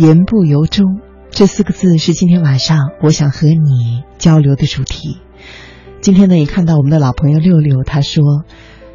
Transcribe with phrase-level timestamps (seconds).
[0.00, 0.98] 言不由衷
[1.30, 5.18] 这四个字是今天晚上我想和你交流的主题。
[6.00, 8.22] 今天呢，也看到我们的老朋友六六，他说，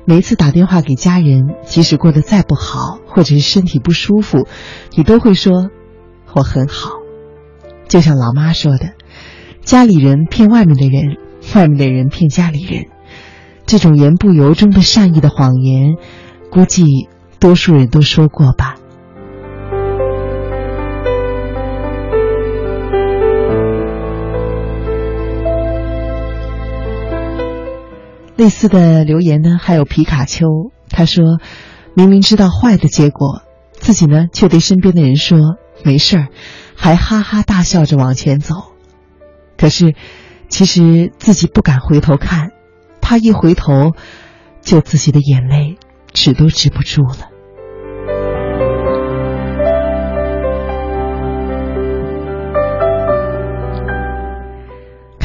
[0.06, 4.48] 每一次打电话给家人，即使过得再不好，或者是身体不舒服，
[4.96, 5.70] 你都会说
[6.34, 6.90] 我很好。
[7.88, 8.94] 就像老妈说的，
[9.62, 11.18] 家里人骗外面的人，
[11.54, 12.88] 外面的人骗家里人，
[13.68, 15.98] 这种言不由衷的善意的谎言，
[16.50, 16.84] 估计
[17.40, 18.78] 多数人都说过吧。
[28.36, 30.48] 类似的留言呢，还有皮卡丘。
[30.90, 31.40] 他说
[31.96, 35.40] ：“明明知道坏的结果，自己呢却对身边的人说
[35.84, 36.28] 没事儿，
[36.76, 38.56] 还哈哈大笑着往前走。
[39.58, 39.96] 可是，
[40.50, 42.52] 其实自己不敢回头看，
[43.02, 43.94] 怕一回头，
[44.62, 45.78] 就自己的眼泪
[46.14, 47.30] 止都止不住了。”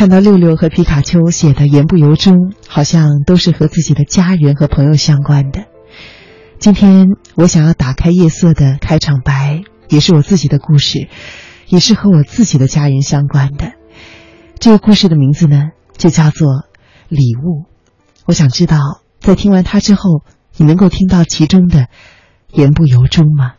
[0.00, 5.66] 看到六六和皮卡丘写的言不由衷，好像都是和自己的家人和朋友相关的。
[6.58, 11.10] 今天我想要打开夜色的开场白，也是我自己的故事，
[11.68, 13.72] 也是和我自己的家人相关的。
[14.58, 15.64] 这个故事的名字呢，
[15.98, 16.48] 就叫做
[17.10, 17.64] 《礼物》。
[18.24, 18.78] 我想知道，
[19.20, 20.22] 在听完它之后，
[20.56, 21.88] 你能够听到其中的
[22.52, 23.52] 言不由衷吗？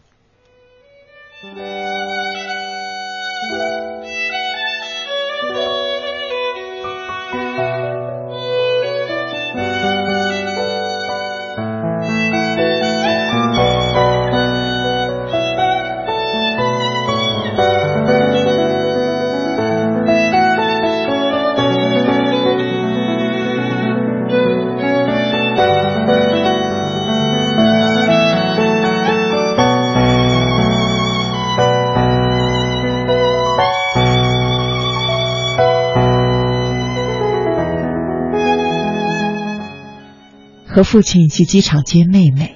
[40.74, 42.56] 和父亲去机场接妹妹，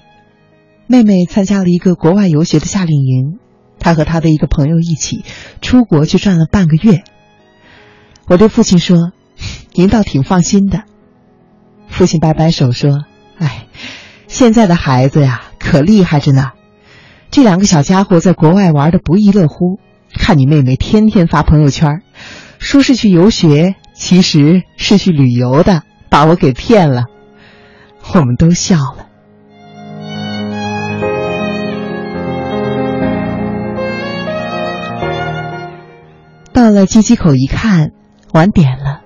[0.88, 3.40] 妹妹参加了一个国外游学的夏令营，
[3.78, 5.26] 她和她的一个朋友一起
[5.62, 7.04] 出国去转了半个月。
[8.28, 9.12] 我对父亲说
[9.76, 10.84] ：“您倒挺放心的。”
[11.90, 13.02] 父亲摆摆手说
[13.38, 13.68] ：“哎，
[14.30, 16.52] 现在的孩子呀，可厉害着呢。
[17.32, 19.82] 这两个小家伙在国外玩的不亦乐乎。
[20.14, 22.02] 看你妹妹天天发朋友圈，
[22.60, 27.08] 说是去游学，其实是去旅游的，把我给骗了。”
[28.14, 29.08] 我们都笑了。
[36.54, 37.92] 到了机机口一看，
[38.32, 39.02] 晚点了，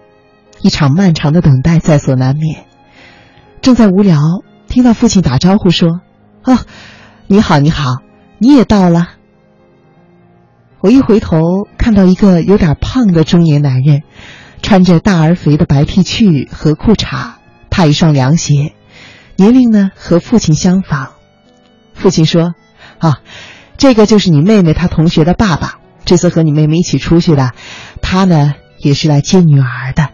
[0.62, 2.66] 一场漫长的等待在所难免。
[3.62, 4.20] 正在无聊，
[4.68, 6.02] 听到父亲打招呼说
[6.46, 6.60] ：“哦，
[7.26, 7.98] 你好，你好，
[8.38, 9.08] 你也到了。”
[10.82, 14.04] 我一回头，看到一个有点胖的中年男人，
[14.62, 17.32] 穿着大而肥的白 T 恤和裤衩，
[17.72, 18.74] 踏一双凉鞋。
[19.40, 21.14] 年龄呢和父亲相仿，
[21.94, 22.56] 父亲说
[23.00, 23.22] ：“啊，
[23.78, 27.54] 这个就是你妹妹她同学的爸爸，这次和你妹妹一起出去的，
[28.02, 30.10] 他呢也是来接女儿的。”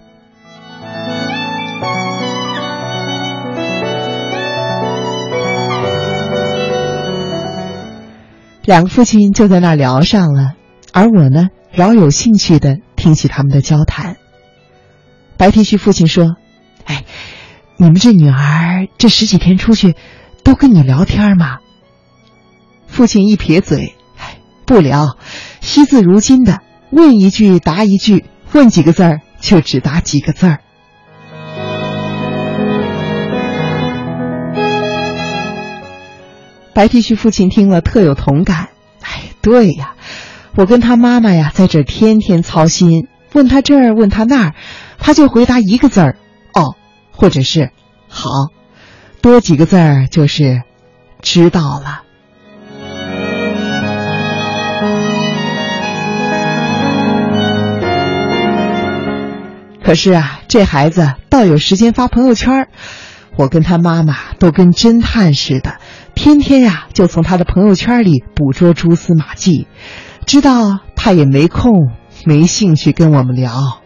[8.64, 10.52] 两个父亲就在那儿聊上了，
[10.94, 14.18] 而我呢饶有兴趣的听起他们的交谈。
[15.36, 16.36] 白 T 恤父亲说
[16.86, 17.06] ：“哎。”
[17.78, 19.96] 你们这女儿这十几天出去，
[20.44, 21.58] 都跟你聊天吗？
[22.88, 25.18] 父亲一撇嘴，哎，不聊，
[25.60, 30.60] 惜字如金的，问一句答一句，问几个字儿就只答几个字儿。
[36.74, 38.70] 白 T 恤父亲听了特有同感，
[39.02, 39.96] 哎，对呀，
[40.56, 44.56] 我跟他妈妈呀，在这天天操心，问他这儿问他那儿，
[44.98, 46.18] 他就回答一个字儿，
[47.16, 47.72] 或者是
[48.08, 48.30] 好
[49.22, 50.62] 多几个字儿，就是
[51.22, 52.02] 知道了。
[59.84, 62.70] 可是啊，这孩子倒有时间发朋友圈
[63.36, 65.76] 我跟他妈妈都跟侦探似的，
[66.16, 69.68] 天天呀就从他的朋友圈里捕捉蛛丝马迹，
[70.26, 71.92] 知道他也没空、
[72.26, 73.85] 没兴趣跟我们聊。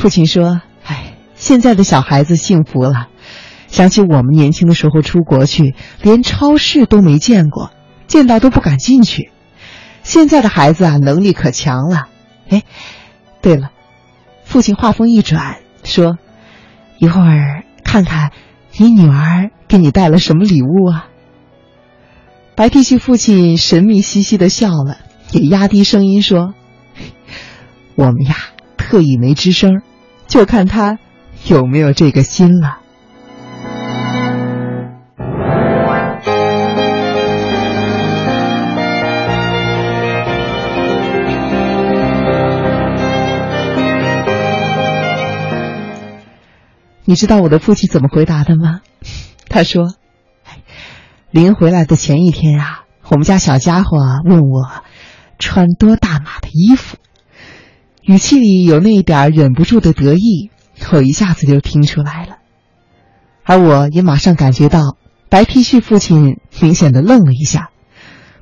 [0.00, 3.08] 父亲说：“哎，现在的小孩子幸福了。
[3.68, 7.70] 想起我们年轻的时候出国去，连超市都没见过，
[8.06, 9.30] 见到都不敢进去。
[10.02, 12.08] 现在的孩子啊，能力可强了。
[12.48, 12.62] 哎，
[13.42, 13.72] 对了，
[14.42, 16.16] 父亲话锋一转说
[16.96, 18.32] ：“一会儿看看
[18.78, 21.08] 你女儿给你带了什么礼物啊？”
[22.56, 24.96] 白 T 恤父亲神秘兮兮的笑了，
[25.30, 26.54] 也压低声音说
[27.96, 28.34] ：“我们呀，
[28.78, 29.82] 特意没吱声，
[30.30, 30.98] 就看他
[31.44, 32.78] 有没有这个心了。”
[47.04, 48.82] 你知道我的父亲怎么回答的吗？
[49.50, 49.94] 他说
[51.32, 54.70] ：“临回来的前一天啊，我们家小家伙问我
[55.40, 56.98] 穿多大码的衣服，
[58.10, 60.50] 语气里有那一点忍不住的得意，
[60.90, 62.38] 我一下子就听出来了。
[63.44, 64.96] 而我也马上感觉到
[65.28, 67.70] 白 T 恤父亲明显的愣了一下，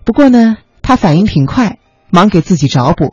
[0.04, 1.76] 不过呢，他反应挺快，
[2.08, 3.12] 忙给自己找补：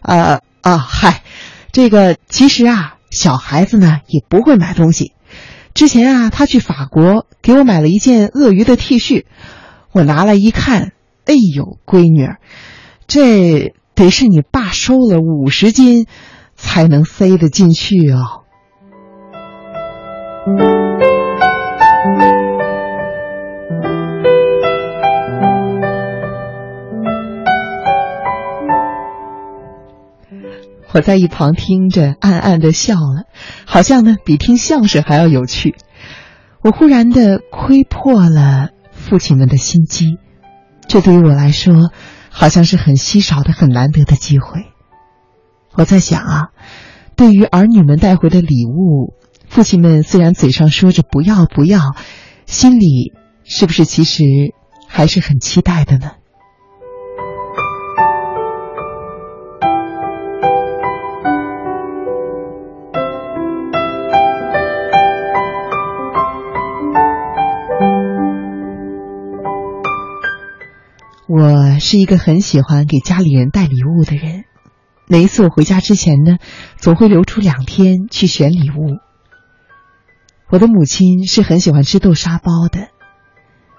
[0.00, 1.22] 啊啊，嗨，
[1.70, 5.12] 这个其实啊。”小孩子呢也不会买东西。
[5.74, 9.26] 之前啊，他去法国给我买了一件鳄鱼的 T 恤，
[9.92, 10.92] 我拿来一看，
[11.24, 12.38] 哎呦，闺女儿，
[13.06, 16.06] 这得是你爸收了五十斤
[16.54, 18.44] 才能塞得进去哦。
[30.94, 33.24] 我在一旁听着，暗暗的笑了，
[33.66, 35.74] 好像呢比听相声还要有趣。
[36.62, 40.18] 我忽然的窥破了父亲们的心机，
[40.86, 41.90] 这对于我来说，
[42.38, 44.66] 好像是很稀少的、很难得的机会。
[45.72, 46.48] 我在想啊，
[47.16, 49.12] 对于儿女们带回的礼物，
[49.48, 51.96] 父亲们虽然嘴上说着不要不要，
[52.46, 53.12] 心里
[53.42, 54.22] 是不是其实
[54.86, 56.12] 还是很期待的呢？
[71.40, 74.42] 我是一个很喜欢给家里人带礼物的人，
[75.06, 76.38] 每一次我回家之前呢，
[76.78, 78.98] 总会留出两天去选礼物。
[80.50, 82.88] 我的母亲是很喜欢吃豆沙包的，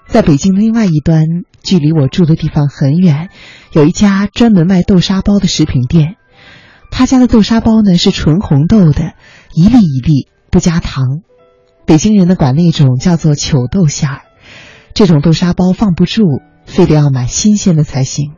[0.08, 1.26] 在北京另外一端，
[1.62, 3.28] 距离我住的地方很远，
[3.72, 6.16] 有一家专门卖豆沙包的食品店，
[6.90, 9.12] 他家的豆沙包呢是纯红豆的，
[9.52, 11.04] 一粒一粒不加糖，
[11.84, 14.22] 北京人呢管那种叫做糗豆馅儿，
[14.94, 16.22] 这种豆沙包放不住。
[16.70, 18.32] 非得要买新鲜的才行，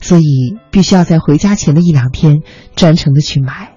[0.00, 2.42] 所以必须要在回家前的一两天
[2.74, 3.76] 专程的去买。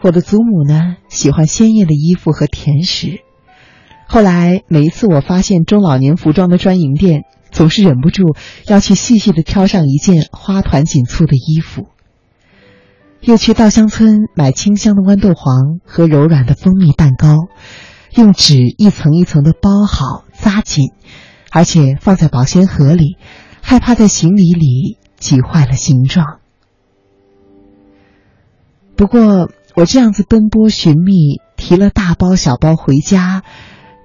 [0.00, 3.18] 我的祖母呢，喜欢鲜艳的衣服和甜食。
[4.06, 7.24] 后来每一次我发现中老年服装的专营店。
[7.58, 8.36] 总是忍不住
[8.68, 11.88] 要去细细的挑上一件花团锦簇的衣服，
[13.20, 17.48] 又去稻香村买清香的豌豆黄和柔软的蜂蜜蛋糕，
[18.14, 20.92] 用纸一层一层的包好扎紧，
[21.50, 23.16] 而且放在保鲜盒里，
[23.60, 26.38] 害怕在行李里挤坏了形状。
[28.94, 33.42] 不过我这样子奔波寻觅，提了大包小包回家，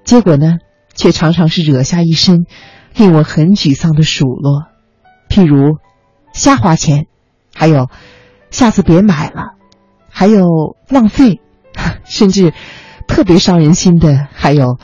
[0.04, 0.58] 结果呢，
[0.96, 2.48] 却常常是惹下一身。
[2.96, 4.68] 令我很沮丧的数落，
[5.30, 5.78] 譬如
[6.34, 7.08] 瞎花钱，
[7.54, 7.90] 还有
[8.52, 9.56] 下次别买了，
[10.10, 11.42] 还有浪费，
[12.06, 12.54] 甚至
[13.08, 14.78] 特别伤人心的还有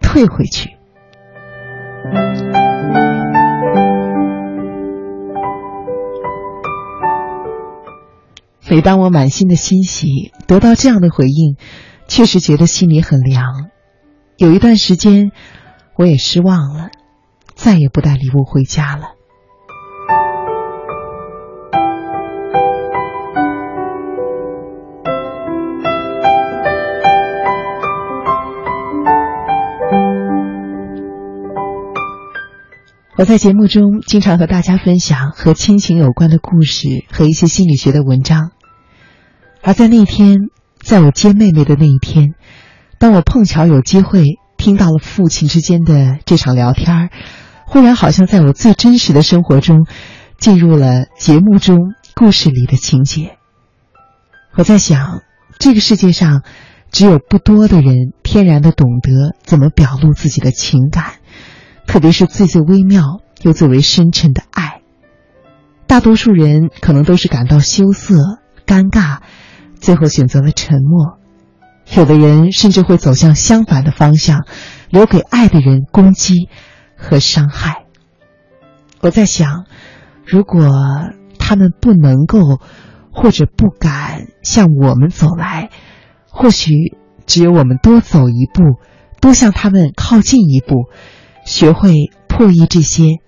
[0.00, 0.70] 退回去。
[8.68, 11.56] 每当我满心的欣喜得到这样的回应，
[12.08, 13.70] 确实觉得心里很凉。
[14.36, 15.30] 有一段时间，
[15.94, 16.90] 我也失望了。
[17.56, 19.16] 再也不带礼物回家了。
[33.18, 38.52] 我在节目中经常和大家分享和亲情有关的故事和一些心理学的文章，
[39.62, 42.34] 而在那天，在我接妹妹的那一天，
[42.98, 44.22] 当我碰巧有机会
[44.58, 47.10] 听到了父亲之间的这场聊天儿。
[47.68, 49.86] 忽然，好像在我最真实的生活中，
[50.38, 51.78] 进入了节目中
[52.14, 53.36] 故事里的情节。
[54.54, 55.22] 我在想，
[55.58, 56.42] 这个世界上，
[56.92, 61.14] 只有不多的人天然的懂得怎么表露自己的情感，
[61.86, 64.80] 特别是最最微妙、又最为深沉的爱。
[65.88, 68.14] 大多数人可能都是感到羞涩、
[68.64, 69.18] 尴尬，
[69.80, 71.18] 最后选择了沉默。
[71.94, 74.46] 有的人甚至会走向相反的方向，
[74.88, 76.48] 留给爱的人攻击
[76.96, 77.84] 和伤害。
[79.00, 79.66] 我在想，
[80.24, 80.70] 如果
[81.38, 82.58] 他们不能够
[83.12, 85.70] 或者不敢向我们走来，
[86.28, 88.80] 或许只有我们多走一步，
[89.20, 90.88] 多向他们靠近一步，
[91.44, 93.20] 学会破译这些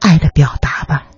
[0.00, 1.08] 爱的表达吧。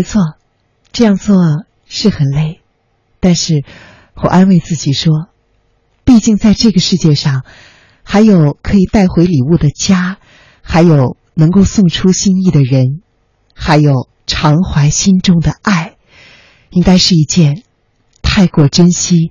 [0.00, 0.22] 没错，
[0.92, 1.36] 这样做
[1.86, 2.62] 是很累，
[3.20, 3.66] 但是
[4.14, 5.28] 我安慰自己说，
[6.04, 7.44] 毕竟在这个世界上，
[8.02, 10.16] 还有可以带回礼物的家，
[10.62, 13.02] 还有能够送出心意的人，
[13.54, 15.96] 还有常怀心中的爱，
[16.70, 17.62] 应该是一件
[18.22, 19.30] 太过珍惜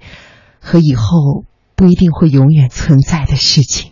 [0.60, 3.92] 和以后不一定会永远存在的事情。